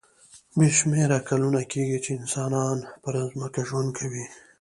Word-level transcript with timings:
بې 0.57 0.67
شمېره 0.77 1.19
کلونه 1.29 1.61
کېږي 1.71 1.99
چې 2.05 2.11
انسان 2.19 2.77
پر 3.03 3.13
ځمکه 3.33 3.61
ژوند 3.69 3.89
کوي. 3.99 4.25